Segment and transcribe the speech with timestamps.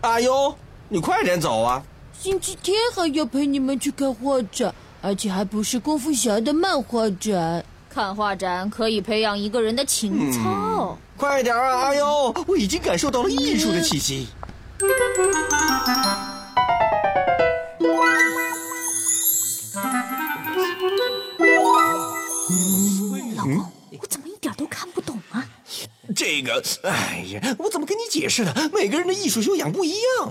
[0.00, 0.54] 阿优，
[0.88, 1.82] 你快点走啊！
[2.18, 7.64] 星期天还要陪你们去看画展，而且还不是功夫侠的漫画展。
[7.88, 10.98] 看画展可以培养一个人的情操。
[11.16, 12.34] 快点啊，阿优！
[12.46, 14.26] 我已经感受到了艺术的气息。
[23.36, 23.64] 老公，
[24.00, 25.07] 我怎么一点都看不懂啊？
[26.18, 28.52] 这个，哎呀，我怎么跟你解释呢？
[28.74, 30.28] 每个人的艺术修养不一样。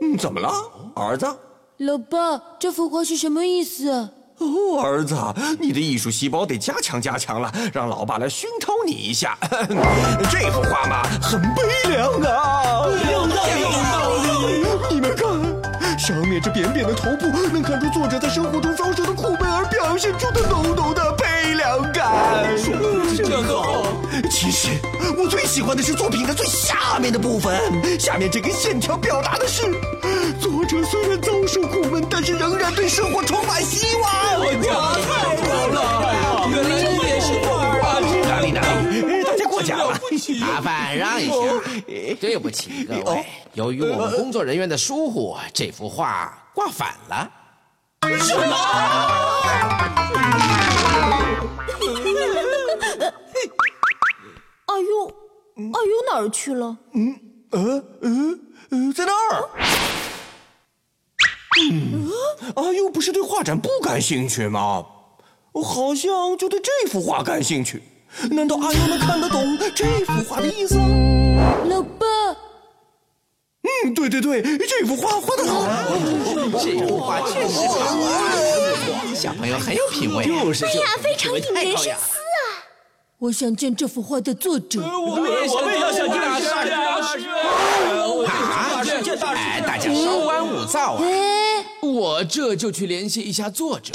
[0.00, 0.50] 嗯，怎么了，
[0.94, 1.26] 儿子？
[1.76, 4.12] 老爸，这幅画是什么意思啊？
[4.38, 5.14] 哦，儿子，
[5.60, 9.36] 你的艺术细胞得加强加强了，让老爸来熏陶你一下。
[10.32, 12.86] 这幅画嘛，很悲凉啊。
[13.12, 14.24] 有道理，有道理。
[14.94, 15.28] 你们看，
[15.98, 20.57] 上面这扁扁的头部，能看出作者在生活中遭受的苦悲而表现出的浓浓的悲凉感。
[23.40, 23.84] 这个好。
[24.30, 24.68] 其实
[25.16, 27.60] 我最喜欢的是作品的最下面的部分，
[27.98, 29.62] 下面这根线条表达的是，
[30.40, 34.10] 作者虽然遭受苦闷，但是仍然对生活充满希望。
[34.40, 35.08] 我讲的太
[35.46, 40.00] 好了，原来你也是画哪里哪里，大家过奖了，
[40.40, 41.34] 麻烦让一下。
[42.20, 47.30] 对不起各位，由于我们工作人员的疏忽，这幅画挂反了。
[48.20, 49.27] 什么？
[55.78, 56.76] 阿优哪儿去了？
[56.92, 57.14] 嗯，
[57.50, 57.60] 呃，
[58.00, 58.10] 呃，
[58.70, 59.48] 呃，在那儿。
[61.60, 62.10] 嗯，
[62.56, 64.84] 阿优不是对画展不感兴趣吗？
[65.52, 67.80] 我好像就对这幅画感兴趣。
[68.30, 70.76] 难道阿优能看得懂这幅画的意思？
[71.68, 72.06] 老爸，
[73.62, 75.64] 嗯，对对对，这幅画画的好。
[76.60, 80.24] 这幅画确实好啊，小朋友很有品味。
[80.24, 81.94] 就是，对呀，非常引人深。
[83.20, 84.80] 我想见这幅画的作者。
[84.80, 87.28] 我们我们也要想见大师，大师。
[87.28, 87.42] 啊！
[89.34, 91.02] 哎，大家稍安勿躁啊！
[91.02, 93.92] 哎，我这就去联系一下作者。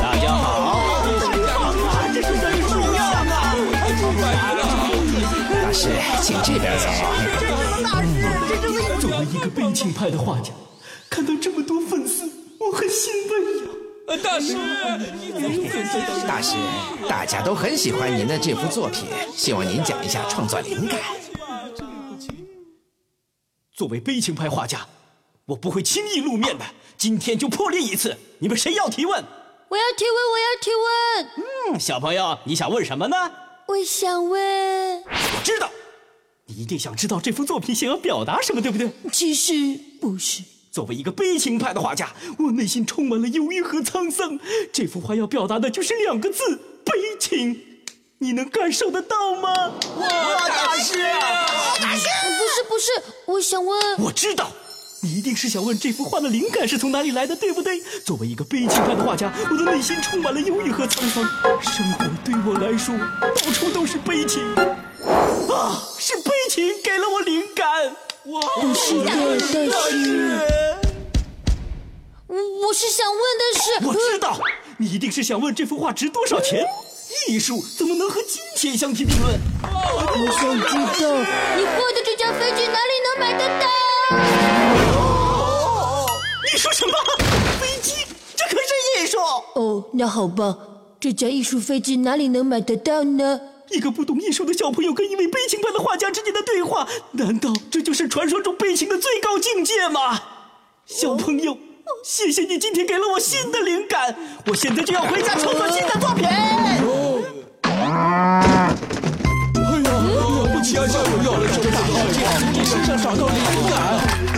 [0.00, 0.80] 大家好，
[5.62, 5.90] 大师，
[6.22, 6.86] 请这边走。
[7.38, 7.84] 作为一
[9.42, 10.52] 个悲情派的画家，
[11.10, 12.30] 看到这么多粉丝，
[12.60, 13.72] 我很欣慰呀。
[14.06, 14.54] 呃，大师，
[16.28, 16.54] 大师，
[17.08, 21.00] 大家都很喜欢您的这幅作品，希望您讲一下创作灵感。
[23.74, 24.86] 作为悲情派画家，
[25.46, 26.64] 我不会轻易露面的。
[26.96, 29.24] 今天就破例一次，你们谁要提问？
[29.68, 31.74] 我要提问，我要提问。
[31.74, 33.16] 嗯，小朋友，你想问什么呢？
[33.66, 35.68] 我想问，我知道，
[36.54, 38.90] 你一定想知道这幅作品想要表达什么，对不对？
[39.10, 39.52] 其实
[39.98, 40.42] 不是。
[40.70, 44.38] 作为一个悲情派的画家，我内心充满了忧郁和沧桑。
[44.70, 46.42] 这幅画要表达的就是两个字：
[46.84, 47.58] 悲情。
[48.18, 49.72] 你能感受得到吗？
[49.96, 50.02] 我，
[50.48, 52.90] 大师，不是不是，
[53.26, 54.50] 我想问，我知道，
[55.00, 57.80] 你一定是想问这幅画的灵感是从哪里来的，对不对？
[58.04, 61.24] 作为一个悲情派的画家，我的内心充满了忧郁和沧桑。
[61.62, 64.42] 生活对我来说，到处都是悲情。
[65.50, 67.66] 啊，是悲情给了我灵感。
[68.24, 69.06] 我，不是的，
[69.70, 70.38] 大师。
[72.26, 72.36] 我
[72.66, 74.38] 我是想问的是，我知道，
[74.76, 76.62] 你一定是想问这幅画值多少钱。
[77.26, 79.40] 艺术怎么能和金钱相提并论？
[79.64, 81.14] 我想知道
[81.56, 83.66] 你画的这架飞机哪里能买得到？
[86.52, 86.92] 你说什么？
[87.62, 88.04] 飞机？
[88.36, 89.16] 这可是艺术！
[89.54, 90.54] 哦，那好吧，
[91.00, 93.40] 这架艺术飞机哪里能买得到呢？
[93.70, 100.20] 一个不懂艺术的小朋友跟一位悲情派的画家之间的对话，难道这就是传说中悲情的最高境界吗？
[100.84, 101.56] 小朋友，
[102.04, 104.14] 谢谢你今天给了我新的灵感，
[104.46, 106.26] 我现在就要回家创作新的作品。
[106.26, 106.78] 哎
[107.80, 108.74] 呀，
[109.84, 110.86] 了不起啊！
[110.86, 111.32] 小朋友，
[111.62, 113.36] 这大好剑，你身上找到灵
[113.70, 113.72] 感。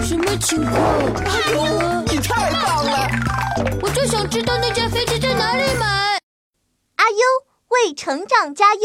[0.04, 0.74] 什么情况？
[1.24, 1.56] 哎呦，
[2.12, 3.08] 你太棒了！
[3.82, 5.86] 我就想知道那架飞机在哪里买。
[6.96, 7.16] 阿优
[7.68, 8.80] 为成长加油。